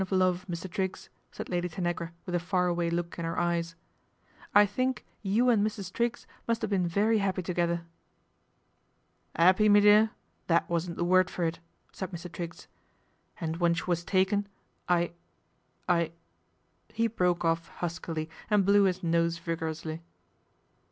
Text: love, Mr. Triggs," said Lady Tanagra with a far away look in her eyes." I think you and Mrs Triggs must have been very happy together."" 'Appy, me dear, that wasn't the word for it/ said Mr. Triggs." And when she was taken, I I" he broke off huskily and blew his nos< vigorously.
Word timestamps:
love, 0.09 0.47
Mr. 0.49 0.67
Triggs," 0.67 1.11
said 1.31 1.47
Lady 1.47 1.69
Tanagra 1.69 2.11
with 2.25 2.33
a 2.33 2.39
far 2.39 2.65
away 2.65 2.89
look 2.89 3.19
in 3.19 3.23
her 3.23 3.37
eyes." 3.37 3.75
I 4.61 4.65
think 4.65 5.05
you 5.21 5.47
and 5.51 5.63
Mrs 5.63 5.93
Triggs 5.93 6.25
must 6.47 6.63
have 6.63 6.71
been 6.71 6.87
very 6.87 7.19
happy 7.19 7.43
together."" 7.43 7.85
'Appy, 9.35 9.69
me 9.69 9.79
dear, 9.79 10.09
that 10.47 10.67
wasn't 10.67 10.97
the 10.97 11.05
word 11.05 11.29
for 11.29 11.43
it/ 11.43 11.59
said 11.93 12.09
Mr. 12.09 12.31
Triggs." 12.31 12.67
And 13.39 13.57
when 13.57 13.75
she 13.75 13.83
was 13.83 14.03
taken, 14.03 14.47
I 14.89 15.11
I" 15.87 16.13
he 16.95 17.05
broke 17.05 17.45
off 17.45 17.67
huskily 17.67 18.27
and 18.49 18.65
blew 18.65 18.85
his 18.85 19.03
nos< 19.03 19.37
vigorously. 19.37 20.01